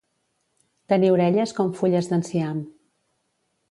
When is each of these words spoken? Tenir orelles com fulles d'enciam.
Tenir 0.93 1.13
orelles 1.17 1.55
com 1.61 1.71
fulles 1.83 2.13
d'enciam. 2.15 2.67